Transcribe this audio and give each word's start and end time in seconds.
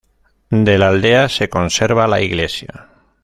De 0.67 0.79
la 0.79 0.87
aldea 0.87 1.29
se 1.29 1.47
conserva 1.47 2.07
la 2.07 2.21
Iglesia. 2.21 2.87